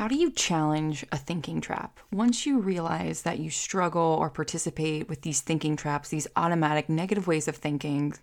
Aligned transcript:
How 0.00 0.08
do 0.08 0.14
you 0.14 0.30
challenge 0.30 1.04
a 1.12 1.18
thinking 1.18 1.60
trap? 1.60 2.00
Once 2.10 2.46
you 2.46 2.58
realize 2.58 3.20
that 3.20 3.38
you 3.38 3.50
struggle 3.50 4.16
or 4.18 4.30
participate 4.30 5.10
with 5.10 5.20
these 5.20 5.42
thinking 5.42 5.76
traps, 5.76 6.08
these 6.08 6.26
automatic 6.36 6.88
negative 6.88 7.26
ways 7.26 7.46
of 7.46 7.56
thinking, 7.56 8.14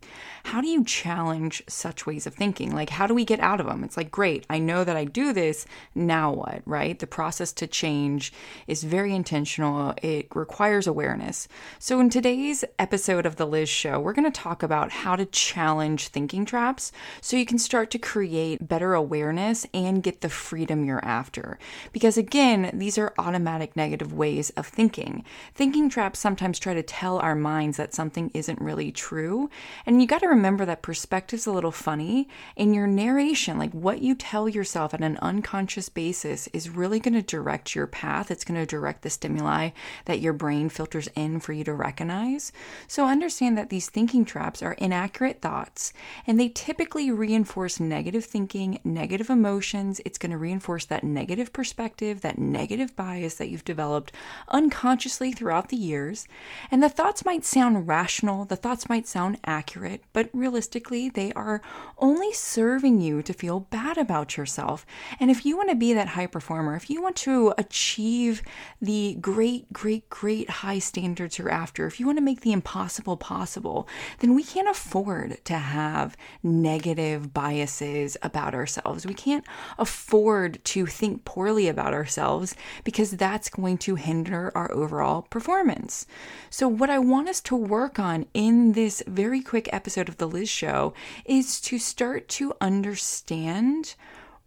how 0.46 0.60
do 0.60 0.68
you 0.68 0.84
challenge 0.84 1.62
such 1.70 2.08
ways 2.08 2.26
of 2.26 2.34
thinking? 2.34 2.74
Like, 2.74 2.90
how 2.90 3.06
do 3.06 3.14
we 3.14 3.24
get 3.24 3.40
out 3.42 3.60
of 3.60 3.68
them? 3.68 3.84
It's 3.84 3.96
like, 3.96 4.10
great, 4.10 4.44
I 4.50 4.58
know 4.58 4.84
that 4.84 4.98
I 4.98 5.06
do 5.06 5.34
this, 5.34 5.68
now 5.94 6.34
what, 6.34 6.64
right? 6.66 6.98
The 6.98 7.06
process 7.06 7.54
to 7.54 7.68
change 7.68 8.34
is 8.66 8.84
very 8.84 9.14
intentional, 9.14 9.94
it 10.02 10.36
requires 10.36 10.88
awareness. 10.88 11.48
So, 11.78 12.00
in 12.00 12.10
today's 12.10 12.66
episode 12.80 13.28
of 13.28 13.36
The 13.36 13.46
Liz 13.46 13.70
Show, 13.70 14.00
we're 14.00 14.14
going 14.14 14.26
to 14.26 14.32
talk 14.32 14.64
about 14.64 14.90
how 14.90 15.16
to 15.16 15.28
challenge 15.28 16.08
thinking 16.08 16.44
traps 16.44 16.92
so 17.22 17.38
you 17.38 17.46
can 17.46 17.60
start 17.60 17.92
to 17.92 18.00
create 18.00 18.68
better 18.68 18.96
awareness 18.96 19.68
and 19.76 20.02
get 20.02 20.22
the 20.22 20.30
freedom 20.30 20.84
you're 20.84 21.06
after. 21.06 21.60
Because 21.92 22.18
again, 22.18 22.72
these 22.74 22.98
are 22.98 23.14
automatic 23.18 23.76
negative 23.76 24.14
ways 24.14 24.50
of 24.52 24.68
thinking. 24.68 25.24
Thinking 25.54 25.90
traps 25.90 26.20
sometimes 26.20 26.60
try 26.60 26.74
to 26.74 26.84
tell 26.84 27.20
our 27.20 27.36
minds 27.36 27.78
that 27.78 27.94
something 27.94 28.32
isn't 28.34 28.62
really 28.62 28.92
true. 28.92 29.50
And 29.86 30.02
you 30.02 30.08
got 30.08 30.20
to 30.20 30.28
remember 30.28 30.66
that 30.66 30.82
perspective's 30.82 31.48
a 31.48 31.52
little 31.52 31.72
funny. 31.72 32.28
In 32.56 32.74
your 32.74 32.88
narration, 32.88 33.58
like 33.58 33.72
what 33.72 34.02
you 34.02 34.16
tell 34.16 34.50
yourself 34.50 34.94
on 34.94 35.04
an 35.04 35.18
unconscious 35.22 35.90
basis 35.90 36.48
is 36.48 36.70
really 36.70 37.00
going 37.00 37.14
to 37.14 37.22
direct 37.22 37.76
your 37.76 37.88
path. 37.88 38.32
It's 38.32 38.44
going 38.44 38.60
to 38.60 38.66
direct 38.66 39.02
the 39.02 39.10
stimuli 39.10 39.70
that 40.06 40.20
your 40.20 40.34
brain 40.34 40.70
filters 40.70 41.08
in 41.16 41.40
for 41.40 41.54
you 41.54 41.64
to 41.64 41.74
recognize. 41.74 42.52
So 42.88 43.06
understand 43.06 43.58
that 43.58 43.70
these 43.70 43.90
thinking 43.90 44.26
traps 44.26 44.62
are 44.62 44.74
inaccurate 44.74 45.42
thoughts 45.42 45.94
and 46.26 46.40
they 46.40 46.50
typically 46.50 47.12
reinforce 47.12 47.80
negative 47.80 48.26
thinking, 48.26 48.80
negative 48.84 49.30
emotions. 49.30 50.02
It's 50.06 50.18
going 50.18 50.32
to 50.32 50.38
reinforce 50.38 50.86
that 50.86 51.04
negative 51.04 51.28
negative 51.28 51.54
perspective, 51.58 52.22
that 52.22 52.38
negative 52.38 52.96
bias 52.96 53.34
that 53.34 53.50
you've 53.50 53.66
developed 53.66 54.12
unconsciously 54.50 55.32
throughout 55.32 55.70
the 55.70 55.76
years. 55.76 56.28
And 56.70 56.84
the 56.84 56.88
thoughts 56.88 57.26
might 57.26 57.44
sound 57.44 57.88
rational, 57.88 58.46
the 58.46 58.56
thoughts 58.56 58.88
might 58.88 59.08
sound 59.08 59.40
accurate, 59.44 60.04
but 60.14 60.30
realistically, 60.34 61.10
they 61.10 61.34
are 61.34 61.64
only 61.98 62.32
serving 62.32 63.02
you 63.02 63.24
to 63.24 63.34
feel 63.34 63.62
bad 63.62 63.98
about 63.98 64.38
yourself. 64.38 64.86
And 65.20 65.32
if 65.32 65.48
you 65.48 65.58
want 65.58 65.72
to 65.72 65.76
be 65.76 65.94
that 65.94 66.10
high 66.10 66.28
performer, 66.28 66.76
if 66.76 66.92
you 66.92 67.02
want 67.02 67.16
to 67.18 67.56
achieve 67.58 68.44
the 68.80 69.18
great, 69.20 69.74
great, 69.74 70.08
great 70.12 70.48
high 70.62 70.78
standards 70.78 71.40
you're 71.40 71.50
after, 71.50 71.88
if 71.88 72.00
you 72.00 72.06
want 72.06 72.20
to 72.20 72.24
make 72.24 72.42
the 72.42 72.52
impossible 72.52 73.18
possible, 73.18 73.88
then 74.20 74.36
we 74.36 74.44
can't 74.44 74.70
afford 74.70 75.44
to 75.46 75.56
have 75.56 76.16
negative 76.44 77.34
biases 77.34 78.16
about 78.22 78.54
ourselves. 78.54 79.08
We 79.08 79.16
can't 79.16 79.46
afford 79.80 80.64
to 80.66 80.86
think 80.86 81.26
poorly 81.26 81.47
about 81.48 81.94
ourselves 81.94 82.56
because 82.84 83.12
that's 83.12 83.50
going 83.50 83.78
to 83.78 83.96
hinder 83.96 84.52
our 84.54 84.70
overall 84.74 85.22
performance. 85.24 86.06
So, 86.50 86.68
what 86.68 86.90
I 86.90 87.00
want 87.00 87.30
us 87.30 87.40
to 87.42 87.56
work 87.56 88.00
on 88.00 88.26
in 88.34 88.74
this 88.74 89.02
very 89.08 89.42
quick 89.42 89.70
episode 89.72 90.10
of 90.10 90.18
The 90.18 90.28
Liz 90.28 90.50
Show 90.50 90.94
is 91.26 91.62
to 91.62 91.80
start 91.80 92.28
to 92.30 92.54
understand 92.60 93.96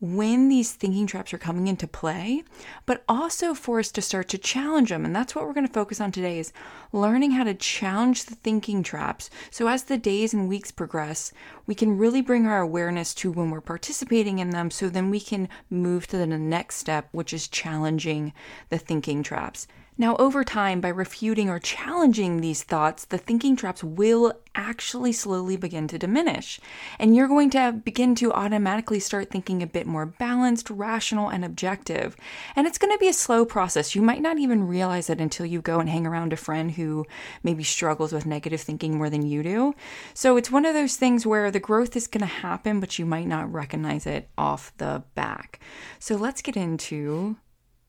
when 0.00 0.48
these 0.48 0.72
thinking 0.72 1.06
traps 1.06 1.32
are 1.34 1.38
coming 1.38 1.66
into 1.66 1.86
play, 1.86 2.42
but 2.86 3.04
also 3.08 3.52
for 3.52 3.78
us 3.78 3.92
to 3.92 4.00
start 4.00 4.28
to 4.28 4.38
challenge 4.38 4.88
them. 4.88 5.04
And 5.04 5.14
that's 5.14 5.34
what 5.34 5.46
we're 5.46 5.52
going 5.52 5.66
to 5.66 5.72
focus 5.72 6.00
on 6.00 6.10
today 6.10 6.38
is 6.38 6.52
learning 6.92 7.32
how 7.32 7.44
to 7.44 7.54
challenge 7.54 8.24
the 8.24 8.34
thinking 8.34 8.82
traps. 8.82 9.28
So 9.50 9.68
as 9.68 9.84
the 9.84 9.98
days 9.98 10.32
and 10.32 10.48
weeks 10.48 10.70
progress, 10.70 11.32
we 11.66 11.74
can 11.74 11.98
really 11.98 12.22
bring 12.22 12.46
our 12.46 12.60
awareness 12.60 13.14
to 13.16 13.30
when 13.30 13.50
we're 13.50 13.60
participating 13.60 14.38
in 14.38 14.50
them 14.50 14.70
so 14.70 14.88
then 14.88 15.10
we 15.10 15.20
can 15.20 15.48
move 15.68 16.06
to 16.08 16.16
the 16.16 16.26
next 16.26 16.76
step, 16.76 17.08
which 17.12 17.34
is 17.34 17.46
challenging 17.46 18.32
the 18.70 18.78
thinking 18.78 19.22
traps. 19.22 19.66
Now, 20.00 20.16
over 20.16 20.44
time, 20.44 20.80
by 20.80 20.88
refuting 20.88 21.50
or 21.50 21.58
challenging 21.58 22.40
these 22.40 22.62
thoughts, 22.62 23.04
the 23.04 23.18
thinking 23.18 23.54
traps 23.54 23.84
will 23.84 24.32
actually 24.54 25.12
slowly 25.12 25.58
begin 25.58 25.88
to 25.88 25.98
diminish. 25.98 26.58
And 26.98 27.14
you're 27.14 27.28
going 27.28 27.50
to 27.50 27.72
begin 27.84 28.14
to 28.14 28.32
automatically 28.32 28.98
start 28.98 29.28
thinking 29.28 29.62
a 29.62 29.66
bit 29.66 29.86
more 29.86 30.06
balanced, 30.06 30.70
rational, 30.70 31.28
and 31.28 31.44
objective. 31.44 32.16
And 32.56 32.66
it's 32.66 32.78
going 32.78 32.94
to 32.94 32.98
be 32.98 33.08
a 33.08 33.12
slow 33.12 33.44
process. 33.44 33.94
You 33.94 34.00
might 34.00 34.22
not 34.22 34.38
even 34.38 34.66
realize 34.66 35.10
it 35.10 35.20
until 35.20 35.44
you 35.44 35.60
go 35.60 35.80
and 35.80 35.88
hang 35.90 36.06
around 36.06 36.32
a 36.32 36.36
friend 36.38 36.70
who 36.70 37.04
maybe 37.42 37.62
struggles 37.62 38.10
with 38.10 38.24
negative 38.24 38.62
thinking 38.62 38.96
more 38.96 39.10
than 39.10 39.26
you 39.26 39.42
do. 39.42 39.74
So 40.14 40.38
it's 40.38 40.50
one 40.50 40.64
of 40.64 40.72
those 40.72 40.96
things 40.96 41.26
where 41.26 41.50
the 41.50 41.60
growth 41.60 41.94
is 41.94 42.06
going 42.06 42.22
to 42.22 42.26
happen, 42.26 42.80
but 42.80 42.98
you 42.98 43.04
might 43.04 43.26
not 43.26 43.52
recognize 43.52 44.06
it 44.06 44.30
off 44.38 44.72
the 44.78 45.02
back. 45.14 45.60
So 45.98 46.16
let's 46.16 46.40
get 46.40 46.56
into 46.56 47.36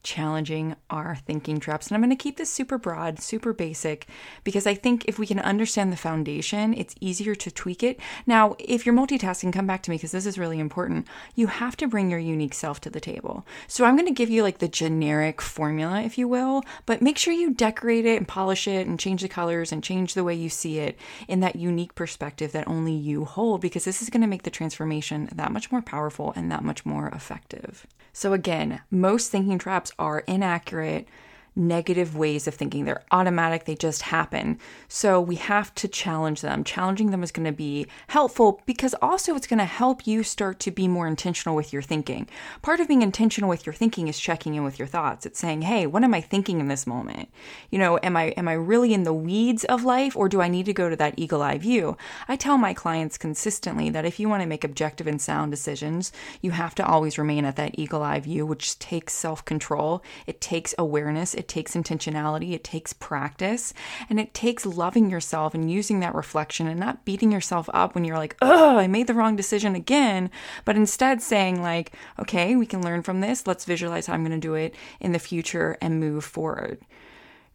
challenging 0.03 0.75
our 0.89 1.15
thinking 1.15 1.59
traps. 1.59 1.87
And 1.87 1.95
I'm 1.95 2.01
going 2.01 2.09
to 2.09 2.15
keep 2.15 2.37
this 2.37 2.49
super 2.49 2.77
broad, 2.77 3.19
super 3.19 3.53
basic, 3.53 4.07
because 4.43 4.65
I 4.65 4.73
think 4.73 5.05
if 5.05 5.19
we 5.19 5.27
can 5.27 5.39
understand 5.39 5.91
the 5.91 5.97
foundation, 5.97 6.73
it's 6.73 6.95
easier 6.99 7.35
to 7.35 7.51
tweak 7.51 7.83
it. 7.83 7.99
Now, 8.25 8.55
if 8.59 8.85
you're 8.85 8.95
multitasking, 8.95 9.53
come 9.53 9.67
back 9.67 9.83
to 9.83 9.91
me 9.91 9.97
because 9.97 10.11
this 10.11 10.25
is 10.25 10.37
really 10.37 10.59
important. 10.59 11.07
You 11.35 11.47
have 11.47 11.77
to 11.77 11.87
bring 11.87 12.09
your 12.09 12.19
unique 12.19 12.53
self 12.53 12.81
to 12.81 12.89
the 12.89 12.99
table. 12.99 13.45
So 13.67 13.85
I'm 13.85 13.95
going 13.95 14.07
to 14.07 14.13
give 14.13 14.29
you 14.29 14.43
like 14.43 14.59
the 14.59 14.67
generic 14.67 15.41
formula, 15.41 16.01
if 16.01 16.17
you 16.17 16.27
will, 16.27 16.63
but 16.85 17.01
make 17.01 17.17
sure 17.17 17.33
you 17.33 17.53
decorate 17.53 18.05
it 18.05 18.17
and 18.17 18.27
polish 18.27 18.67
it 18.67 18.87
and 18.87 18.99
change 18.99 19.21
the 19.21 19.27
colors 19.27 19.71
and 19.71 19.83
change 19.83 20.13
the 20.13 20.23
way 20.23 20.35
you 20.35 20.49
see 20.49 20.79
it 20.79 20.97
in 21.27 21.39
that 21.41 21.55
unique 21.55 21.95
perspective 21.95 22.51
that 22.51 22.67
only 22.67 22.93
you 22.93 23.25
hold, 23.25 23.61
because 23.61 23.85
this 23.85 24.01
is 24.01 24.09
going 24.09 24.21
to 24.21 24.27
make 24.27 24.43
the 24.43 24.49
transformation 24.49 25.29
that 25.33 25.51
much 25.51 25.71
more 25.71 25.81
powerful 25.81 26.33
and 26.35 26.51
that 26.51 26.63
much 26.63 26.85
more 26.85 27.09
effective. 27.09 27.85
So, 28.13 28.33
again, 28.33 28.81
most 28.91 29.31
thinking 29.31 29.57
traps 29.57 29.90
are 29.99 30.19
inaccurate 30.27 31.07
negative 31.55 32.15
ways 32.15 32.47
of 32.47 32.55
thinking. 32.55 32.85
They're 32.85 33.03
automatic, 33.11 33.65
they 33.65 33.75
just 33.75 34.03
happen. 34.03 34.57
So 34.87 35.19
we 35.19 35.35
have 35.35 35.75
to 35.75 35.87
challenge 35.87 36.41
them. 36.41 36.63
Challenging 36.63 37.11
them 37.11 37.23
is 37.23 37.31
going 37.31 37.45
to 37.45 37.51
be 37.51 37.87
helpful 38.07 38.61
because 38.65 38.95
also 39.01 39.35
it's 39.35 39.47
going 39.47 39.59
to 39.59 39.65
help 39.65 40.07
you 40.07 40.23
start 40.23 40.59
to 40.61 40.71
be 40.71 40.87
more 40.87 41.07
intentional 41.07 41.55
with 41.55 41.73
your 41.73 41.81
thinking. 41.81 42.27
Part 42.61 42.79
of 42.79 42.87
being 42.87 43.01
intentional 43.01 43.49
with 43.49 43.65
your 43.65 43.73
thinking 43.73 44.07
is 44.07 44.19
checking 44.19 44.55
in 44.55 44.63
with 44.63 44.79
your 44.79 44.87
thoughts. 44.87 45.25
It's 45.25 45.39
saying, 45.39 45.63
"Hey, 45.63 45.85
what 45.85 46.03
am 46.03 46.13
I 46.13 46.21
thinking 46.21 46.59
in 46.59 46.67
this 46.67 46.87
moment? 46.87 47.29
You 47.69 47.79
know, 47.79 47.99
am 48.01 48.15
I 48.15 48.25
am 48.37 48.47
I 48.47 48.53
really 48.53 48.93
in 48.93 49.03
the 49.03 49.13
weeds 49.13 49.65
of 49.65 49.83
life 49.83 50.15
or 50.15 50.29
do 50.29 50.41
I 50.41 50.47
need 50.47 50.65
to 50.67 50.73
go 50.73 50.89
to 50.89 50.95
that 50.95 51.15
eagle-eye 51.17 51.57
view?" 51.57 51.97
I 52.27 52.35
tell 52.35 52.57
my 52.57 52.73
clients 52.73 53.17
consistently 53.17 53.89
that 53.89 54.05
if 54.05 54.19
you 54.19 54.29
want 54.29 54.41
to 54.41 54.47
make 54.47 54.63
objective 54.63 55.07
and 55.07 55.21
sound 55.21 55.51
decisions, 55.51 56.11
you 56.41 56.51
have 56.51 56.75
to 56.75 56.85
always 56.85 57.17
remain 57.17 57.45
at 57.45 57.57
that 57.57 57.77
eagle-eye 57.77 58.21
view, 58.21 58.45
which 58.45 58.79
takes 58.79 59.13
self-control, 59.13 60.01
it 60.25 60.39
takes 60.39 60.73
awareness, 60.77 61.33
it 61.33 61.47
takes 61.51 61.75
intentionality, 61.75 62.53
it 62.53 62.63
takes 62.63 62.93
practice, 62.93 63.73
and 64.09 64.19
it 64.19 64.33
takes 64.33 64.65
loving 64.65 65.09
yourself 65.09 65.53
and 65.53 65.69
using 65.69 65.99
that 65.99 66.15
reflection 66.15 66.65
and 66.65 66.79
not 66.79 67.03
beating 67.03 67.31
yourself 67.31 67.69
up 67.73 67.93
when 67.93 68.05
you're 68.05 68.17
like, 68.17 68.37
oh, 68.41 68.77
I 68.77 68.87
made 68.87 69.07
the 69.07 69.13
wrong 69.13 69.35
decision 69.35 69.75
again, 69.75 70.31
but 70.63 70.77
instead 70.77 71.21
saying, 71.21 71.61
like, 71.61 71.91
okay, 72.17 72.55
we 72.55 72.65
can 72.65 72.81
learn 72.81 73.03
from 73.03 73.19
this. 73.19 73.45
Let's 73.45 73.65
visualize 73.65 74.07
how 74.07 74.13
I'm 74.13 74.23
going 74.23 74.31
to 74.31 74.47
do 74.47 74.55
it 74.55 74.73
in 74.99 75.11
the 75.11 75.19
future 75.19 75.77
and 75.81 75.99
move 75.99 76.23
forward. 76.23 76.79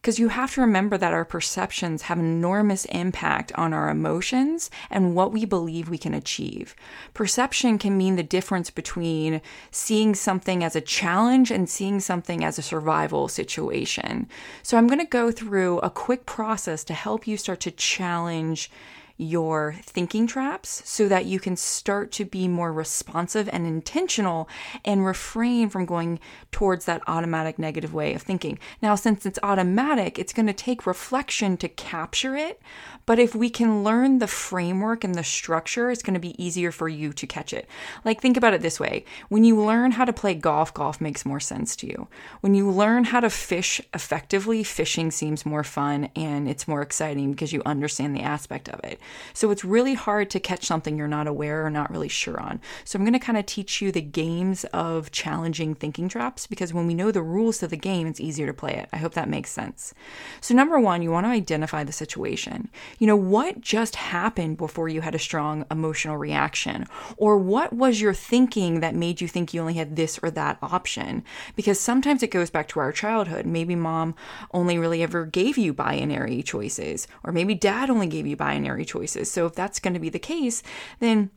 Because 0.06 0.21
you 0.21 0.28
have 0.28 0.55
to 0.55 0.61
remember 0.61 0.97
that 0.97 1.12
our 1.12 1.25
perceptions 1.25 2.03
have 2.03 2.21
enormous 2.21 2.84
impact 2.84 3.50
on 3.56 3.72
our 3.72 3.91
emotions 3.91 4.71
and 4.89 5.17
what 5.17 5.33
we 5.33 5.44
believe 5.44 5.89
we 5.89 5.99
can 5.99 6.15
achieve. 6.15 6.77
Perception 7.12 7.77
can 7.77 7.99
mean 7.99 8.15
the 8.15 8.22
difference 8.22 8.71
between 8.71 9.41
seeing 9.72 10.15
something 10.15 10.62
as 10.62 10.77
a 10.77 10.81
challenge 10.81 11.50
and 11.50 11.69
seeing 11.69 11.99
something 11.99 12.45
as 12.45 12.56
a 12.56 12.62
survival 12.62 13.27
situation. 13.27 14.28
So, 14.62 14.78
I'm 14.78 14.87
going 14.87 15.00
to 15.00 15.06
go 15.06 15.33
through 15.33 15.81
a 15.81 15.91
quick 15.91 16.25
process 16.25 16.84
to 16.84 16.95
help 16.95 17.27
you 17.27 17.37
start 17.37 17.59
to 17.62 17.72
challenge 17.72 18.71
your 19.19 19.77
thinking 19.82 20.27
traps 20.27 20.82
so 20.84 21.09
that 21.09 21.25
you 21.25 21.41
can 21.41 21.56
start 21.56 22.12
to 22.12 22.25
be 22.25 22.47
more 22.49 22.72
responsive 22.72 23.49
and 23.50 23.66
intentional 23.66 24.49
and 24.84 25.06
refrain 25.06 25.71
from 25.71 25.87
going 25.87 26.21
towards 26.53 26.84
that 26.84 27.03
automatic 27.06 27.59
negative 27.59 27.95
way 27.95 28.15
of 28.15 28.22
thinking. 28.22 28.59
Now, 28.83 28.95
since 28.95 29.24
it's 29.24 29.39
automatic, 29.42 30.18
it's 30.18 30.33
going 30.33 30.47
to 30.47 30.53
take 30.53 30.86
reflection 30.86 31.57
to 31.59 31.68
capture 31.68 32.36
it. 32.36 32.60
But 33.07 33.18
if 33.18 33.34
we 33.34 33.48
can 33.48 33.84
learn 33.84 34.18
the 34.18 34.27
framework 34.27 35.04
and 35.04 35.15
the 35.15 35.24
structure, 35.24 35.91
it's 35.91 36.03
going 36.03 36.15
to 36.15 36.21
be 36.21 36.42
easier 36.42 36.72
for 36.72 36.89
you 36.89 37.13
to 37.13 37.27
catch 37.27 37.53
it. 37.53 37.68
Like, 38.04 38.21
think 38.21 38.36
about 38.36 38.53
it 38.53 38.63
this 38.63 38.80
way 38.80 39.04
when 39.28 39.45
you 39.45 39.60
learn 39.60 39.92
how 39.92 40.04
to 40.04 40.13
play 40.13 40.34
golf, 40.34 40.74
golf 40.74 41.01
makes 41.01 41.24
more 41.24 41.41
sense 41.41 41.77
to 41.77 41.86
you. 41.86 42.09
When 42.41 42.54
you 42.54 42.71
learn 42.71 43.04
how 43.04 43.21
to 43.21 43.30
fish 43.30 43.80
effectively, 43.95 44.65
fishing 44.65 45.10
seems 45.10 45.47
more 45.47 45.65
fun 45.65 46.10
and 46.16 46.48
it's 46.48 46.68
more 46.68 46.83
exciting 46.83 47.30
because 47.30 47.53
you 47.53 47.63
understand 47.65 48.15
the 48.15 48.22
aspect 48.22 48.68
of 48.68 48.80
it. 48.84 49.01
So 49.32 49.50
it's 49.50 49.64
really 49.64 49.94
hard 49.94 50.30
to 50.30 50.41
catch 50.41 50.64
something 50.64 50.97
you're 50.97 51.08
not 51.08 51.26
aware 51.26 51.64
or 51.64 51.70
not 51.70 51.91
really 51.91 52.08
sure 52.08 52.41
on. 52.41 52.60
So 52.84 52.98
I'm 52.98 53.04
going 53.04 53.12
to 53.12 53.18
kind 53.18 53.38
of 53.38 53.47
teach 53.47 53.80
you 53.80 53.92
the 53.92 54.03
games 54.03 54.64
of 54.72 55.10
challenging 55.10 55.74
thinking 55.74 56.08
traps 56.08 56.47
because 56.47 56.72
when 56.72 56.86
we 56.86 56.94
know 56.94 57.10
the 57.10 57.22
rules 57.22 57.58
to 57.58 57.68
the 57.68 57.76
game, 57.76 58.06
it's 58.06 58.20
easier 58.20 58.47
to 58.47 58.54
play 58.54 58.74
it. 58.74 58.88
I 58.92 58.97
hope 58.97 59.14
that 59.14 59.28
makes 59.28 59.50
sense. 59.50 59.94
So, 60.41 60.54
number 60.54 60.78
one, 60.78 61.03
you 61.03 61.10
want 61.10 61.26
to 61.26 61.30
identify 61.30 61.84
the 61.84 61.92
situation. 61.92 62.68
You 62.98 63.06
know, 63.06 63.16
what 63.16 63.60
just 63.60 63.97
happened 63.97 64.56
before 64.56 64.88
you 64.88 65.00
had 65.00 65.14
a 65.14 65.18
strong 65.18 65.64
emotional 65.70 66.16
reaction? 66.16 66.86
Or 67.16 67.36
what 67.38 67.72
was 67.72 68.00
your 68.00 68.14
thinking 68.14 68.80
that 68.80 68.94
made 68.94 69.20
you 69.20 69.28
think 69.28 69.53
you 69.53 69.60
only 69.60 69.74
had 69.74 69.97
this 69.97 70.18
or 70.22 70.30
that 70.32 70.58
option? 70.62 71.24
Because 71.54 71.78
sometimes 71.78 72.22
it 72.22 72.30
goes 72.30 72.50
back 72.50 72.68
to 72.68 72.80
our 72.80 72.92
childhood. 72.92 73.47
Maybe 73.47 73.74
mom 73.74 74.14
only 74.53 74.78
really 74.78 75.03
ever 75.03 75.26
gave 75.26 75.58
you 75.58 75.72
binary 75.72 76.42
choices, 76.42 77.06
or 77.24 77.32
maybe 77.32 77.54
dad 77.54 77.91
only 77.91 78.06
gave 78.06 78.26
you 78.26 78.36
binary 78.36 78.84
choices. 78.84 78.96
So, 79.04 79.47
if 79.47 79.54
that's 79.54 79.81
going 79.81 79.95
to 79.95 80.01
be 80.01 80.09
the 80.09 80.19
case, 80.19 80.63
then 81.01 81.31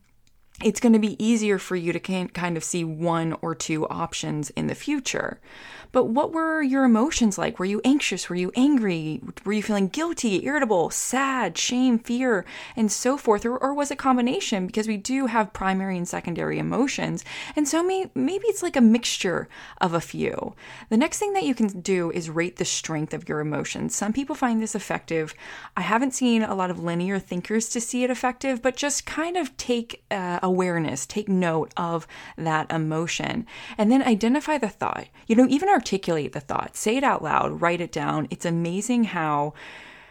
it's 0.63 0.79
going 0.79 0.93
to 0.93 0.99
be 0.99 1.23
easier 1.23 1.57
for 1.57 1.75
you 1.75 1.93
to 1.93 1.99
kind 1.99 2.57
of 2.57 2.63
see 2.63 2.83
one 2.83 3.35
or 3.41 3.55
two 3.55 3.87
options 3.87 4.49
in 4.51 4.67
the 4.67 4.75
future. 4.75 5.39
But 5.91 6.05
what 6.05 6.31
were 6.31 6.61
your 6.61 6.83
emotions 6.83 7.37
like? 7.37 7.57
Were 7.57 7.65
you 7.65 7.81
anxious? 7.83 8.29
Were 8.29 8.35
you 8.35 8.51
angry? 8.55 9.21
Were 9.43 9.53
you 9.53 9.63
feeling 9.63 9.87
guilty, 9.87 10.45
irritable, 10.45 10.91
sad, 10.91 11.57
shame, 11.57 11.97
fear, 11.97 12.45
and 12.75 12.91
so 12.91 13.17
forth? 13.17 13.43
Or, 13.43 13.57
or 13.57 13.73
was 13.73 13.89
it 13.89 13.97
combination? 13.97 14.67
Because 14.67 14.87
we 14.87 14.97
do 14.97 15.25
have 15.25 15.51
primary 15.51 15.97
and 15.97 16.07
secondary 16.07 16.59
emotions. 16.59 17.25
And 17.55 17.67
so 17.67 17.81
may, 17.81 18.11
maybe 18.13 18.45
it's 18.47 18.61
like 18.61 18.75
a 18.75 18.81
mixture 18.81 19.49
of 19.81 19.95
a 19.95 20.01
few. 20.01 20.53
The 20.89 20.97
next 20.97 21.17
thing 21.17 21.33
that 21.33 21.43
you 21.43 21.55
can 21.55 21.67
do 21.81 22.11
is 22.11 22.29
rate 22.29 22.57
the 22.57 22.65
strength 22.65 23.13
of 23.13 23.27
your 23.27 23.39
emotions. 23.39 23.95
Some 23.95 24.13
people 24.13 24.35
find 24.35 24.61
this 24.61 24.75
effective. 24.75 25.33
I 25.75 25.81
haven't 25.81 26.13
seen 26.13 26.43
a 26.43 26.53
lot 26.53 26.69
of 26.69 26.83
linear 26.83 27.17
thinkers 27.17 27.67
to 27.69 27.81
see 27.81 28.03
it 28.03 28.11
effective, 28.11 28.61
but 28.61 28.75
just 28.75 29.07
kind 29.07 29.37
of 29.37 29.57
take 29.57 30.03
uh, 30.11 30.39
awareness, 30.49 31.05
take 31.05 31.29
note 31.29 31.71
of 31.77 32.07
that 32.37 32.71
emotion, 32.71 33.45
and 33.77 33.91
then 33.91 34.01
identify 34.03 34.57
the 34.57 34.67
thought. 34.69 35.07
You 35.27 35.35
know, 35.35 35.47
even 35.47 35.69
articulate 35.69 36.33
the 36.33 36.39
thought, 36.39 36.75
say 36.75 36.97
it 36.97 37.03
out 37.03 37.23
loud, 37.23 37.61
write 37.61 37.81
it 37.81 37.91
down. 37.91 38.27
It's 38.29 38.45
amazing 38.45 39.05
how 39.05 39.53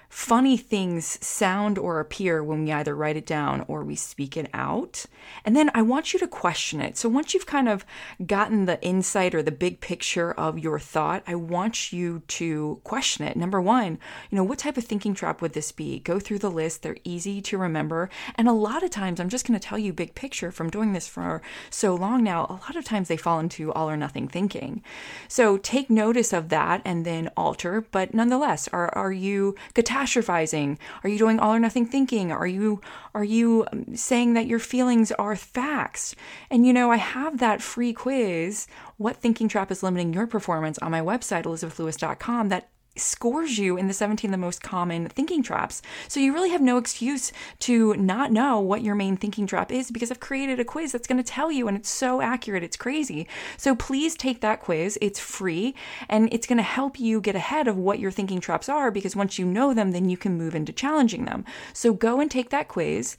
funny 0.08 0.56
things 0.56 1.24
sound 1.24 1.78
or 1.78 2.00
appear 2.00 2.42
when 2.42 2.64
we 2.64 2.72
either 2.72 2.96
write 2.96 3.16
it 3.16 3.26
down 3.26 3.64
or 3.68 3.84
we 3.84 3.94
speak 3.94 4.36
it 4.36 4.48
out. 4.54 5.04
And 5.44 5.54
then 5.54 5.70
I 5.74 5.82
want 5.82 6.12
you 6.12 6.18
to 6.20 6.26
question 6.26 6.80
it. 6.80 6.96
So 6.96 7.08
once 7.08 7.34
you've 7.34 7.46
kind 7.46 7.68
of 7.68 7.84
gotten 8.26 8.64
the 8.64 8.82
insight 8.82 9.34
or 9.34 9.42
the 9.42 9.52
big 9.52 9.80
picture 9.80 10.32
of 10.32 10.58
your 10.58 10.78
thought, 10.78 11.22
I 11.26 11.34
want 11.34 11.92
you 11.92 12.22
to 12.28 12.80
question 12.84 13.26
it. 13.26 13.36
Number 13.36 13.60
one, 13.60 13.98
you 14.30 14.36
know, 14.36 14.44
what 14.44 14.58
type 14.58 14.76
of 14.76 14.84
thinking 14.84 15.14
trap 15.14 15.42
would 15.42 15.52
this 15.52 15.72
be? 15.72 16.00
Go 16.00 16.18
through 16.18 16.38
the 16.38 16.50
list. 16.50 16.82
They're 16.82 16.96
easy 17.04 17.42
to 17.42 17.58
remember. 17.58 18.08
And 18.36 18.48
a 18.48 18.52
lot 18.52 18.82
of 18.82 18.90
times, 18.90 19.20
I'm 19.20 19.28
just 19.28 19.46
going 19.46 19.58
to 19.58 19.66
tell 19.66 19.78
you 19.78 19.92
big 19.92 20.14
picture 20.14 20.50
from 20.50 20.70
doing 20.70 20.92
this 20.92 21.06
for 21.06 21.42
so 21.70 21.94
long 21.94 22.24
now, 22.24 22.46
a 22.46 22.60
lot 22.64 22.76
of 22.76 22.84
times 22.84 23.08
they 23.08 23.16
fall 23.16 23.40
into 23.40 23.72
all 23.72 23.90
or 23.90 23.96
nothing 23.96 24.28
thinking. 24.28 24.82
So 25.28 25.58
take 25.58 25.90
notice 25.90 26.32
of 26.32 26.48
that 26.48 26.80
and 26.84 27.04
then 27.04 27.30
alter. 27.36 27.86
But 27.90 28.14
nonetheless, 28.14 28.68
are, 28.68 28.88
are 28.96 29.12
you 29.12 29.54
catastrophizing? 29.98 30.78
Are 31.02 31.08
you 31.08 31.18
doing 31.18 31.38
all 31.38 31.54
or 31.54 31.58
nothing 31.58 31.86
thinking? 31.86 32.32
Are 32.32 32.46
you 32.46 32.80
are 33.14 33.24
you 33.24 33.66
um, 33.72 33.96
saying 33.96 34.34
that 34.34 34.46
your 34.46 34.58
feelings 34.58 35.12
are 35.12 35.36
facts? 35.36 36.14
And 36.50 36.66
you 36.66 36.72
know, 36.72 36.90
I 36.90 36.96
have 36.96 37.38
that 37.38 37.62
free 37.62 37.92
quiz, 37.92 38.66
what 38.96 39.16
thinking 39.16 39.48
trap 39.48 39.70
is 39.70 39.82
limiting 39.82 40.12
your 40.12 40.26
performance 40.26 40.78
on 40.78 40.90
my 40.90 41.00
website 41.00 41.44
elizabethlouis.com 41.44 42.48
that 42.48 42.68
scores 42.96 43.58
you 43.58 43.76
in 43.76 43.86
the 43.86 43.94
17 43.94 44.30
the 44.30 44.36
most 44.36 44.62
common 44.62 45.08
thinking 45.08 45.42
traps. 45.42 45.82
So 46.08 46.20
you 46.20 46.32
really 46.32 46.50
have 46.50 46.60
no 46.60 46.78
excuse 46.78 47.32
to 47.60 47.94
not 47.94 48.32
know 48.32 48.60
what 48.60 48.82
your 48.82 48.94
main 48.94 49.16
thinking 49.16 49.46
trap 49.46 49.70
is 49.70 49.90
because 49.90 50.10
I've 50.10 50.20
created 50.20 50.60
a 50.60 50.64
quiz 50.64 50.92
that's 50.92 51.06
going 51.06 51.22
to 51.22 51.24
tell 51.24 51.50
you 51.50 51.68
and 51.68 51.76
it's 51.76 51.90
so 51.90 52.20
accurate, 52.20 52.62
it's 52.62 52.76
crazy. 52.76 53.26
So 53.56 53.74
please 53.74 54.16
take 54.16 54.40
that 54.40 54.60
quiz. 54.60 54.98
It's 55.00 55.20
free 55.20 55.74
and 56.08 56.32
it's 56.32 56.46
going 56.46 56.56
to 56.56 56.62
help 56.62 56.98
you 56.98 57.20
get 57.20 57.36
ahead 57.36 57.68
of 57.68 57.76
what 57.76 57.98
your 57.98 58.10
thinking 58.10 58.40
traps 58.40 58.68
are 58.68 58.90
because 58.90 59.16
once 59.16 59.38
you 59.38 59.46
know 59.46 59.74
them, 59.74 59.92
then 59.92 60.08
you 60.08 60.16
can 60.16 60.36
move 60.36 60.54
into 60.54 60.72
challenging 60.72 61.24
them. 61.24 61.44
So 61.72 61.92
go 61.92 62.20
and 62.20 62.30
take 62.30 62.50
that 62.50 62.68
quiz. 62.68 63.16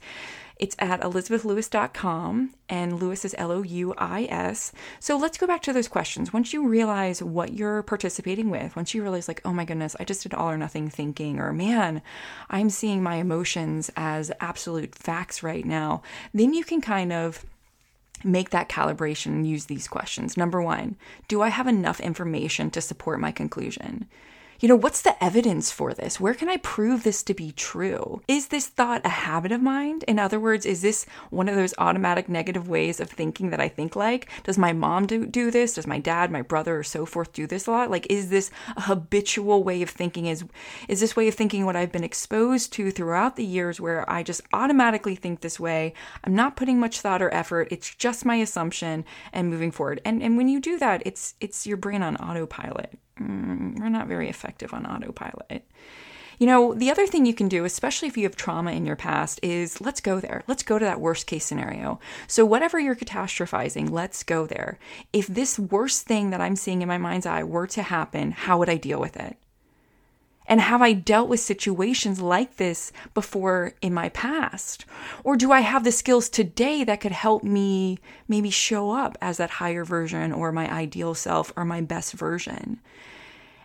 It's 0.60 0.76
at 0.78 1.00
elizabethlouis.com, 1.00 2.54
and 2.68 3.00
Louis 3.00 3.24
is 3.24 3.34
L 3.38 3.50
O 3.50 3.62
U 3.62 3.94
I 3.96 4.24
S. 4.24 4.72
So 4.98 5.16
let's 5.16 5.38
go 5.38 5.46
back 5.46 5.62
to 5.62 5.72
those 5.72 5.88
questions. 5.88 6.34
Once 6.34 6.52
you 6.52 6.68
realize 6.68 7.22
what 7.22 7.54
you're 7.54 7.82
participating 7.82 8.50
with, 8.50 8.76
once 8.76 8.92
you 8.92 9.00
realize, 9.00 9.26
like, 9.26 9.40
oh 9.46 9.54
my 9.54 9.64
goodness, 9.64 9.96
I 9.98 10.04
just 10.04 10.22
did 10.22 10.34
all 10.34 10.50
or 10.50 10.58
nothing 10.58 10.90
thinking, 10.90 11.40
or 11.40 11.54
man, 11.54 12.02
I'm 12.50 12.68
seeing 12.68 13.02
my 13.02 13.14
emotions 13.14 13.90
as 13.96 14.30
absolute 14.38 14.94
facts 14.94 15.42
right 15.42 15.64
now, 15.64 16.02
then 16.34 16.52
you 16.52 16.62
can 16.62 16.82
kind 16.82 17.10
of 17.10 17.46
make 18.22 18.50
that 18.50 18.68
calibration 18.68 19.28
and 19.28 19.46
use 19.46 19.64
these 19.64 19.88
questions. 19.88 20.36
Number 20.36 20.60
one, 20.60 20.96
do 21.26 21.40
I 21.40 21.48
have 21.48 21.68
enough 21.68 22.00
information 22.00 22.70
to 22.72 22.82
support 22.82 23.18
my 23.18 23.32
conclusion? 23.32 24.06
You 24.60 24.68
know, 24.68 24.76
what's 24.76 25.00
the 25.00 25.24
evidence 25.24 25.72
for 25.72 25.94
this? 25.94 26.20
Where 26.20 26.34
can 26.34 26.50
I 26.50 26.58
prove 26.58 27.02
this 27.02 27.22
to 27.22 27.32
be 27.32 27.50
true? 27.50 28.20
Is 28.28 28.48
this 28.48 28.66
thought 28.66 29.00
a 29.06 29.08
habit 29.08 29.52
of 29.52 29.62
mine? 29.62 30.00
In 30.06 30.18
other 30.18 30.38
words, 30.38 30.66
is 30.66 30.82
this 30.82 31.06
one 31.30 31.48
of 31.48 31.56
those 31.56 31.72
automatic 31.78 32.28
negative 32.28 32.68
ways 32.68 33.00
of 33.00 33.08
thinking 33.08 33.48
that 33.50 33.60
I 33.60 33.68
think 33.68 33.96
like? 33.96 34.28
Does 34.44 34.58
my 34.58 34.74
mom 34.74 35.06
do, 35.06 35.24
do 35.24 35.50
this? 35.50 35.72
Does 35.72 35.86
my 35.86 35.98
dad, 35.98 36.30
my 36.30 36.42
brother, 36.42 36.78
or 36.78 36.82
so 36.82 37.06
forth 37.06 37.32
do 37.32 37.46
this 37.46 37.66
a 37.66 37.70
lot? 37.70 37.90
Like, 37.90 38.06
is 38.10 38.28
this 38.28 38.50
a 38.76 38.82
habitual 38.82 39.64
way 39.64 39.80
of 39.80 39.88
thinking? 39.88 40.26
Is 40.26 40.44
is 40.88 41.00
this 41.00 41.16
way 41.16 41.26
of 41.26 41.34
thinking 41.34 41.64
what 41.64 41.76
I've 41.76 41.92
been 41.92 42.04
exposed 42.04 42.70
to 42.74 42.90
throughout 42.90 43.36
the 43.36 43.46
years 43.46 43.80
where 43.80 44.08
I 44.10 44.22
just 44.22 44.42
automatically 44.52 45.16
think 45.16 45.40
this 45.40 45.58
way? 45.58 45.94
I'm 46.22 46.34
not 46.34 46.56
putting 46.56 46.78
much 46.78 47.00
thought 47.00 47.22
or 47.22 47.32
effort. 47.32 47.68
It's 47.70 47.94
just 47.94 48.26
my 48.26 48.34
assumption 48.34 49.06
and 49.32 49.48
moving 49.48 49.70
forward. 49.70 50.02
And 50.04 50.22
and 50.22 50.36
when 50.36 50.50
you 50.50 50.60
do 50.60 50.78
that, 50.80 51.00
it's 51.06 51.32
it's 51.40 51.66
your 51.66 51.78
brain 51.78 52.02
on 52.02 52.18
autopilot 52.18 52.98
mm, 53.20 53.78
we're 53.78 53.88
not 53.88 54.08
very 54.08 54.28
effective 54.28 54.72
on 54.72 54.86
autopilot. 54.86 55.64
You 56.40 56.46
know, 56.46 56.72
the 56.72 56.90
other 56.90 57.06
thing 57.06 57.26
you 57.26 57.34
can 57.34 57.48
do, 57.48 57.66
especially 57.66 58.08
if 58.08 58.16
you 58.16 58.22
have 58.24 58.34
trauma 58.34 58.72
in 58.72 58.86
your 58.86 58.96
past, 58.96 59.38
is 59.42 59.78
let's 59.78 60.00
go 60.00 60.20
there. 60.20 60.42
Let's 60.46 60.62
go 60.62 60.78
to 60.78 60.84
that 60.86 60.98
worst 60.98 61.26
case 61.26 61.44
scenario. 61.44 62.00
So, 62.26 62.46
whatever 62.46 62.80
you're 62.80 62.96
catastrophizing, 62.96 63.90
let's 63.90 64.22
go 64.22 64.46
there. 64.46 64.78
If 65.12 65.26
this 65.26 65.58
worst 65.58 66.06
thing 66.06 66.30
that 66.30 66.40
I'm 66.40 66.56
seeing 66.56 66.80
in 66.80 66.88
my 66.88 66.96
mind's 66.96 67.26
eye 67.26 67.44
were 67.44 67.66
to 67.66 67.82
happen, 67.82 68.32
how 68.32 68.58
would 68.58 68.70
I 68.70 68.78
deal 68.78 68.98
with 68.98 69.18
it? 69.18 69.36
And 70.46 70.62
have 70.62 70.80
I 70.80 70.94
dealt 70.94 71.28
with 71.28 71.40
situations 71.40 72.20
like 72.20 72.56
this 72.56 72.90
before 73.12 73.74
in 73.82 73.92
my 73.92 74.08
past? 74.08 74.86
Or 75.22 75.36
do 75.36 75.52
I 75.52 75.60
have 75.60 75.84
the 75.84 75.92
skills 75.92 76.30
today 76.30 76.84
that 76.84 77.00
could 77.00 77.12
help 77.12 77.44
me 77.44 77.98
maybe 78.26 78.50
show 78.50 78.90
up 78.90 79.16
as 79.20 79.36
that 79.36 79.50
higher 79.50 79.84
version 79.84 80.32
or 80.32 80.50
my 80.52 80.72
ideal 80.72 81.14
self 81.14 81.52
or 81.54 81.66
my 81.66 81.82
best 81.82 82.14
version? 82.14 82.80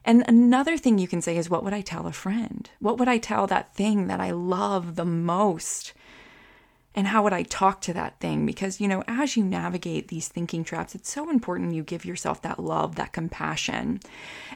And 0.06 0.24
another 0.28 0.78
thing 0.78 1.00
you 1.00 1.08
can 1.08 1.22
say 1.22 1.36
is, 1.36 1.50
what 1.50 1.64
would 1.64 1.74
I 1.74 1.82
tell 1.82 2.06
a 2.06 2.12
friend? 2.12 2.70
What 2.80 3.00
would 3.00 3.08
I 3.08 3.18
tell 3.18 3.48
that 3.48 3.74
thing 3.76 4.06
that 4.08 4.20
I 4.20 4.32
love 4.32 4.96
the 4.96 5.06
most? 5.06 5.94
And 6.94 7.08
how 7.08 7.24
would 7.24 7.34
I 7.34 7.44
talk 7.44 7.82
to 7.82 7.94
that 7.94 8.20
thing? 8.22 8.46
Because, 8.46 8.80
you 8.80 8.88
know, 8.88 9.04
as 9.06 9.36
you 9.36 9.44
navigate 9.44 10.08
these 10.08 10.30
thinking 10.30 10.64
traps, 10.64 10.96
it's 10.96 11.12
so 11.12 11.30
important 11.30 11.74
you 11.74 11.84
give 11.84 12.06
yourself 12.06 12.42
that 12.44 12.58
love, 12.58 12.96
that 12.96 13.12
compassion. 13.12 14.00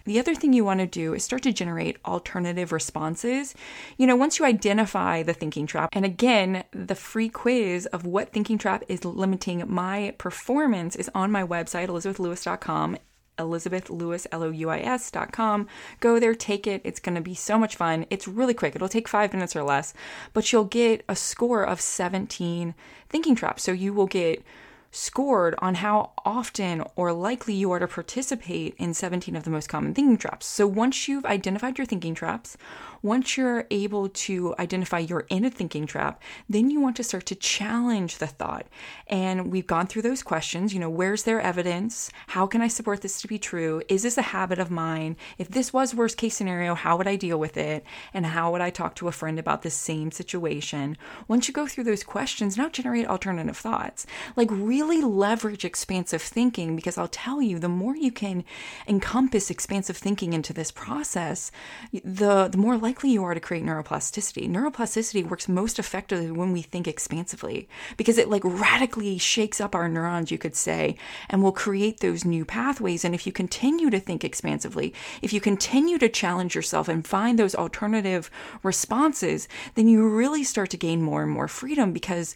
The 0.06 0.19
other 0.19 0.33
thing 0.33 0.54
you 0.54 0.64
want 0.64 0.80
to 0.80 0.88
do 0.88 1.14
is 1.14 1.24
start 1.24 1.44
to 1.44 1.52
generate 1.52 1.97
alternative 2.06 2.71
responses. 2.71 3.56
You 3.97 4.07
know, 4.07 4.16
once 4.16 4.40
you 4.40 4.45
identify 4.45 5.21
the 5.21 5.33
thinking 5.33 5.68
trap, 5.68 5.90
and 5.92 6.06
again, 6.06 6.64
the 6.71 6.95
free 6.95 7.28
quiz 7.28 7.88
of 7.88 8.06
what 8.06 8.31
thinking 8.31 8.57
trap 8.57 8.83
is 8.88 9.04
limiting 9.04 9.64
my 9.68 10.14
performance 10.18 10.95
is 10.95 11.09
on 11.14 11.31
my 11.31 11.44
website, 11.44 11.88
elizabethlouis.com. 11.88 12.97
ElizabethLouis.com. 13.40 15.68
Go 16.00 16.19
there, 16.19 16.36
take 16.36 16.68
it. 16.68 16.81
It's 16.84 17.00
going 17.00 17.16
to 17.16 17.22
be 17.22 17.34
so 17.34 17.58
much 17.58 17.76
fun. 17.76 18.06
It's 18.10 18.28
really 18.28 18.54
quick. 18.54 18.76
It'll 18.76 18.90
take 18.90 19.08
five 19.08 19.34
minutes 19.34 19.56
or 19.56 19.64
less, 19.64 19.94
but 20.34 20.52
you'll 20.52 20.66
get 20.66 21.04
a 21.10 21.16
score 21.16 21.64
of 21.64 21.81
17 21.81 22.76
thinking 23.10 23.36
traps. 23.36 23.64
So 23.64 23.72
you 23.72 23.94
will 23.94 24.08
get 24.08 24.44
scored 24.92 25.56
on 25.60 25.76
how 25.76 26.12
often 26.26 26.84
or 26.96 27.14
likely 27.14 27.54
you 27.54 27.72
are 27.72 27.80
to 27.80 27.88
participate 27.88 28.76
in 28.78 28.94
17 28.94 29.36
of 29.36 29.44
the 29.44 29.50
most 29.50 29.69
common 29.69 29.94
thinking 29.94 30.18
traps. 30.18 30.46
So 30.46 30.66
once 30.66 31.08
you've 31.08 31.26
identified 31.26 31.78
your 31.78 31.86
thinking 31.86 32.16
traps, 32.16 32.58
once 33.02 33.38
you're 33.38 33.66
able 33.72 34.10
to 34.10 34.54
identify 34.60 35.00
you're 35.00 35.26
in 35.30 35.46
a 35.46 35.50
thinking 35.50 35.86
trap, 35.86 36.22
then 36.50 36.69
you 36.69 36.81
want 36.81 36.96
to 36.98 37.04
start 37.04 37.26
to 37.28 37.36
challenge 37.36 38.18
the 38.18 38.28
thought. 38.28 38.66
And 39.08 39.52
we've 39.52 39.68
gone 39.68 39.88
through 39.88 40.02
those 40.02 40.24
questions, 40.24 40.74
you 40.74 40.80
know, 40.80 40.90
where's 40.90 41.24
their 41.24 41.40
evidence? 41.40 42.12
How 42.28 42.46
can 42.46 42.62
I 42.62 42.68
support 42.68 43.02
this 43.02 43.22
to 43.22 43.28
be 43.28 43.40
true? 43.40 43.81
Is 43.88 44.04
this 44.04 44.18
a 44.18 44.24
habit 44.24 44.60
of 44.60 44.69
mine? 44.69 45.16
If 45.38 45.50
this 45.50 45.72
was 45.72 45.96
worst 45.96 46.18
case 46.18 46.36
scenario, 46.36 46.76
how 46.76 46.98
would 46.98 47.08
I 47.08 47.16
deal 47.16 47.40
with 47.40 47.58
it? 47.58 47.86
And 48.14 48.26
how 48.26 48.52
would 48.52 48.62
I 48.62 48.69
talk 48.69 48.96
to 48.96 49.08
a 49.08 49.14
friend 49.14 49.40
about 49.40 49.62
the 49.62 49.69
same 49.69 50.12
situation? 50.12 50.98
Once 51.28 51.48
you 51.48 51.54
go 51.54 51.68
through 51.68 51.86
those 51.86 52.04
questions, 52.04 52.58
now 52.58 52.69
generate 52.69 53.08
alternative 53.08 53.58
thoughts. 53.58 54.06
Like 54.36 54.50
really 54.52 54.79
really 54.80 55.02
leverage 55.02 55.66
expansive 55.66 56.21
thinking 56.21 56.76
because 56.76 56.98
I'll 56.98 57.09
tell 57.09 57.42
you, 57.42 57.59
the 57.59 57.68
more 57.68 57.95
you 57.95 58.12
can 58.12 58.45
encompass 58.88 59.50
expansive 59.50 59.98
thinking 59.98 60.31
into 60.31 60.54
this 60.54 60.71
process, 60.71 61.52
the, 61.92 62.48
the 62.48 62.57
more 62.57 62.78
likely 62.78 63.09
you 63.09 63.24
are 63.24 63.33
to 63.33 63.40
create 63.42 63.66
neuroplasticity. 63.66 64.50
Neuroplasticity 64.50 65.28
works 65.28 65.50
most 65.50 65.80
effectively 65.80 66.31
when 66.31 66.54
we 66.54 66.62
think 66.62 66.88
expansively 66.88 67.68
because 67.98 68.18
it 68.18 68.30
like 68.30 68.42
radically 68.45 69.18
shakes 69.18 69.59
up 69.59 69.76
our 69.76 69.90
neurons, 69.90 70.31
you 70.31 70.38
could 70.38 70.56
say, 70.56 70.95
and 71.30 71.44
will 71.44 71.52
create 71.52 72.00
those 72.00 72.24
new 72.24 72.45
pathways. 72.45 73.04
And 73.04 73.14
if 73.14 73.28
you 73.28 73.33
continue 73.33 73.90
to 73.90 74.00
think 74.00 74.24
expansively, 74.24 74.94
if 75.21 75.33
you 75.33 75.42
continue 75.42 75.98
to 75.98 76.07
challenge 76.07 76.56
yourself 76.56 76.88
and 76.88 77.06
find 77.06 77.38
those 77.38 77.56
alternative 77.56 78.31
responses, 78.64 79.50
then 79.76 79.90
you 79.90 80.07
really 80.07 80.44
start 80.44 80.69
to 80.69 80.78
gain 80.78 81.02
more 81.02 81.21
and 81.21 81.31
more 81.31 81.50
freedom 81.50 81.92
because 81.92 82.36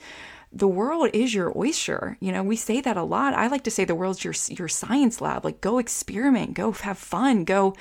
the 0.53 0.67
world 0.67 1.09
is 1.13 1.33
your 1.33 1.57
oyster. 1.57 2.17
You 2.19 2.31
know, 2.31 2.43
we 2.43 2.55
say 2.55 2.79
that 2.81 2.97
a 2.97 3.03
lot. 3.03 3.33
I 3.33 3.47
like 3.47 3.63
to 3.63 3.71
say 3.71 3.85
the 3.85 3.95
world's 3.95 4.23
your 4.23 4.35
your 4.49 4.67
science 4.67 5.19
lab. 5.19 5.43
Like 5.43 5.61
go 5.61 5.79
experiment, 5.79 6.53
go 6.53 6.71
have 6.71 6.97
fun, 6.97 7.43
go 7.43 7.75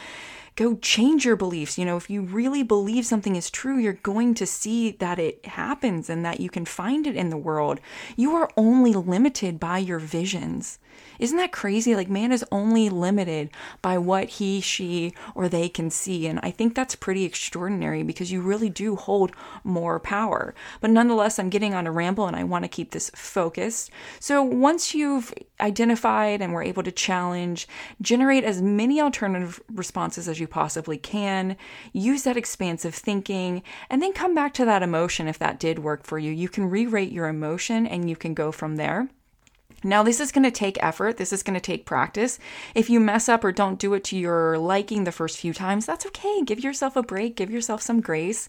go 0.56 0.76
change 0.76 1.24
your 1.24 1.36
beliefs. 1.36 1.78
You 1.78 1.84
know, 1.84 1.96
if 1.96 2.10
you 2.10 2.22
really 2.22 2.62
believe 2.62 3.06
something 3.06 3.36
is 3.36 3.50
true, 3.50 3.78
you're 3.78 3.94
going 3.94 4.34
to 4.34 4.46
see 4.46 4.92
that 4.92 5.18
it 5.18 5.44
happens 5.46 6.10
and 6.10 6.24
that 6.24 6.40
you 6.40 6.50
can 6.50 6.64
find 6.64 7.06
it 7.06 7.16
in 7.16 7.30
the 7.30 7.36
world. 7.36 7.80
You 8.16 8.34
are 8.36 8.50
only 8.56 8.92
limited 8.92 9.58
by 9.58 9.78
your 9.78 9.98
visions. 9.98 10.78
Isn't 11.18 11.38
that 11.38 11.52
crazy? 11.52 11.94
Like, 11.94 12.08
man 12.08 12.32
is 12.32 12.44
only 12.50 12.88
limited 12.88 13.50
by 13.80 13.98
what 13.98 14.28
he, 14.28 14.60
she, 14.60 15.14
or 15.34 15.48
they 15.48 15.68
can 15.68 15.88
see. 15.88 16.26
And 16.26 16.40
I 16.42 16.50
think 16.50 16.74
that's 16.74 16.96
pretty 16.96 17.24
extraordinary 17.24 18.02
because 18.02 18.32
you 18.32 18.40
really 18.40 18.68
do 18.68 18.96
hold 18.96 19.32
more 19.64 20.00
power. 20.00 20.54
But 20.80 20.90
nonetheless, 20.90 21.38
I'm 21.38 21.50
getting 21.50 21.74
on 21.74 21.86
a 21.86 21.92
ramble 21.92 22.26
and 22.26 22.36
I 22.36 22.44
want 22.44 22.64
to 22.64 22.68
keep 22.68 22.90
this 22.90 23.10
focused. 23.14 23.90
So 24.20 24.42
once 24.42 24.94
you've 24.94 25.32
identified 25.60 26.42
and 26.42 26.52
we're 26.52 26.64
able 26.64 26.82
to 26.82 26.92
challenge, 26.92 27.68
generate 28.00 28.44
as 28.44 28.60
many 28.60 29.00
alternative 29.00 29.60
responses 29.72 30.28
as 30.28 30.40
you 30.42 30.46
possibly 30.46 30.98
can, 30.98 31.56
use 31.94 32.24
that 32.24 32.36
expansive 32.36 32.94
thinking, 32.94 33.62
and 33.88 34.02
then 34.02 34.12
come 34.12 34.34
back 34.34 34.52
to 34.54 34.66
that 34.66 34.82
emotion 34.82 35.26
if 35.26 35.38
that 35.38 35.58
did 35.58 35.78
work 35.78 36.04
for 36.04 36.18
you. 36.18 36.30
You 36.30 36.50
can 36.50 36.68
re 36.68 36.86
rate 36.86 37.12
your 37.12 37.28
emotion 37.28 37.86
and 37.86 38.10
you 38.10 38.16
can 38.16 38.34
go 38.34 38.52
from 38.52 38.76
there. 38.76 39.08
Now, 39.84 40.02
this 40.02 40.20
is 40.20 40.32
going 40.32 40.44
to 40.44 40.50
take 40.50 40.82
effort. 40.82 41.16
This 41.16 41.32
is 41.32 41.42
going 41.42 41.54
to 41.54 41.60
take 41.60 41.86
practice. 41.86 42.38
If 42.74 42.88
you 42.88 43.00
mess 43.00 43.28
up 43.28 43.44
or 43.44 43.52
don't 43.52 43.78
do 43.78 43.94
it 43.94 44.04
to 44.04 44.16
your 44.16 44.58
liking 44.58 45.04
the 45.04 45.12
first 45.12 45.38
few 45.38 45.52
times, 45.52 45.86
that's 45.86 46.06
okay. 46.06 46.42
Give 46.44 46.60
yourself 46.60 46.96
a 46.96 47.02
break, 47.02 47.36
give 47.36 47.50
yourself 47.50 47.82
some 47.82 48.00
grace. 48.00 48.48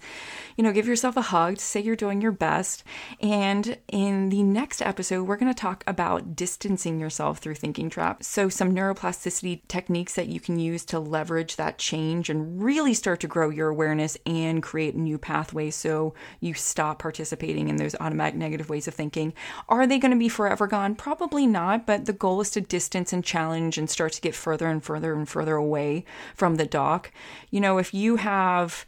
You 0.55 0.63
know, 0.63 0.71
give 0.71 0.87
yourself 0.87 1.17
a 1.17 1.21
hug 1.21 1.59
say 1.59 1.79
you're 1.81 1.95
doing 1.95 2.21
your 2.21 2.31
best. 2.31 2.83
And 3.19 3.77
in 3.87 4.29
the 4.29 4.43
next 4.43 4.81
episode, 4.81 5.23
we're 5.23 5.37
going 5.37 5.53
to 5.53 5.59
talk 5.59 5.83
about 5.87 6.35
distancing 6.35 6.99
yourself 6.99 7.39
through 7.39 7.55
thinking 7.55 7.89
traps. 7.89 8.27
So, 8.27 8.49
some 8.49 8.73
neuroplasticity 8.73 9.61
techniques 9.67 10.13
that 10.15 10.27
you 10.27 10.39
can 10.39 10.59
use 10.59 10.85
to 10.85 10.99
leverage 10.99 11.55
that 11.55 11.77
change 11.77 12.29
and 12.29 12.63
really 12.63 12.93
start 12.93 13.19
to 13.21 13.27
grow 13.27 13.49
your 13.49 13.69
awareness 13.69 14.17
and 14.25 14.61
create 14.61 14.95
new 14.95 15.17
pathways 15.17 15.75
so 15.75 16.13
you 16.39 16.53
stop 16.53 16.99
participating 16.99 17.69
in 17.69 17.77
those 17.77 17.95
automatic 17.99 18.35
negative 18.35 18.69
ways 18.69 18.87
of 18.87 18.93
thinking. 18.93 19.33
Are 19.67 19.87
they 19.87 19.99
going 19.99 20.11
to 20.11 20.17
be 20.17 20.29
forever 20.29 20.67
gone? 20.67 20.95
Probably 20.95 21.22
Probably 21.23 21.47
not, 21.47 21.85
but 21.85 22.03
the 22.03 22.11
goal 22.11 22.41
is 22.41 22.49
to 22.49 22.59
distance 22.59 23.13
and 23.13 23.23
challenge 23.23 23.77
and 23.77 23.89
start 23.89 24.11
to 24.11 24.19
get 24.19 24.35
further 24.35 24.67
and 24.67 24.83
further 24.83 25.13
and 25.13 25.27
further 25.27 25.55
away 25.55 26.03
from 26.35 26.55
the 26.55 26.65
dock. 26.65 27.13
You 27.49 27.61
know, 27.61 27.77
if 27.77 27.93
you 27.93 28.17
have 28.17 28.85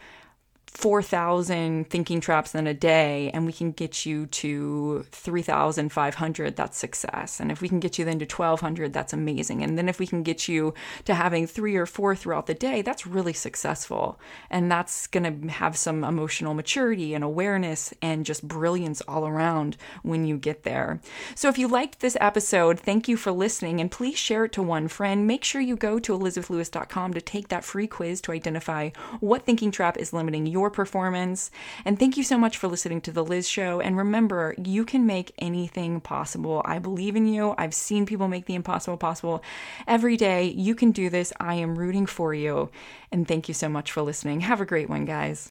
4,000 0.76 1.90
thinking 1.90 2.20
traps 2.20 2.54
in 2.54 2.68
a 2.68 2.74
day 2.74 3.32
and 3.34 3.46
we 3.46 3.54
can 3.54 3.72
get 3.72 4.06
you 4.06 4.26
to 4.26 5.06
3,500, 5.10 6.56
that's 6.56 6.78
success. 6.78 7.40
And 7.40 7.50
if 7.50 7.62
we 7.62 7.70
can 7.70 7.80
get 7.80 7.98
you 7.98 8.04
then 8.04 8.20
to 8.20 8.26
1,200, 8.26 8.92
that's 8.92 9.14
amazing. 9.14 9.64
And 9.64 9.78
then 9.78 9.88
if 9.88 10.00
we 10.00 10.06
can 10.06 10.22
get 10.22 10.50
you 10.50 10.74
to 11.06 11.14
having 11.14 11.48
three 11.48 11.78
or 11.78 11.86
four 11.86 12.14
throughout 12.14 12.48
the 12.48 12.54
day, 12.54 12.82
that's 12.82 13.08
really 13.08 13.32
successful. 13.32 14.20
And 14.50 14.70
that's 14.70 15.08
going 15.08 15.42
to 15.42 15.48
have 15.54 15.78
some 15.78 16.04
emotional 16.04 16.54
maturity 16.54 17.14
and 17.14 17.24
awareness 17.24 17.94
and 18.02 18.26
just 18.26 18.46
brilliance 18.46 19.02
all 19.08 19.26
around 19.26 19.78
when 20.04 20.26
you 20.26 20.38
get 20.38 20.64
there. 20.64 21.00
So 21.36 21.48
if 21.48 21.58
you 21.58 21.70
liked 21.70 22.02
this 22.02 22.18
episode, 22.20 22.82
thank 22.82 23.08
you 23.08 23.16
for 23.16 23.32
listening 23.32 23.80
and 23.80 23.90
please 23.90 24.18
share 24.18 24.44
it 24.46 24.52
to 24.54 24.62
one 24.62 24.90
friend. 24.90 25.26
Make 25.26 25.46
sure 25.46 25.62
you 25.62 25.78
go 25.78 26.00
to 26.00 26.18
elizabethlouis.com 26.18 27.14
to 27.14 27.22
take 27.22 27.48
that 27.48 27.64
free 27.64 27.88
quiz 27.88 28.20
to 28.22 28.34
identify 28.34 28.90
what 29.22 29.46
thinking 29.46 29.72
trap 29.72 29.98
is 29.98 30.12
limiting 30.12 30.46
your 30.46 30.65
your 30.66 30.72
performance. 30.72 31.52
And 31.86 32.00
thank 32.00 32.18
you 32.18 32.24
so 32.24 32.38
much 32.38 32.58
for 32.58 32.68
listening 32.68 33.02
to 33.02 33.12
The 33.12 33.24
Liz 33.24 33.48
Show. 33.48 33.80
And 33.80 33.96
remember, 33.96 34.56
you 34.58 34.84
can 34.84 35.06
make 35.06 35.32
anything 35.38 36.02
possible. 36.02 36.64
I 36.66 36.80
believe 36.80 37.16
in 37.16 37.28
you. 37.28 37.54
I've 37.58 37.76
seen 37.76 38.06
people 38.08 38.28
make 38.28 38.46
the 38.46 38.56
impossible 38.56 38.98
possible 38.98 39.44
every 39.88 40.18
day. 40.18 40.46
You 40.46 40.74
can 40.74 40.92
do 40.92 41.10
this. 41.10 41.32
I 41.40 41.56
am 41.56 41.78
rooting 41.78 42.08
for 42.08 42.34
you. 42.34 42.70
And 43.12 43.28
thank 43.28 43.48
you 43.48 43.54
so 43.54 43.70
much 43.70 43.92
for 43.92 44.02
listening. 44.02 44.42
Have 44.42 44.60
a 44.62 44.66
great 44.66 44.90
one, 44.90 45.06
guys. 45.06 45.44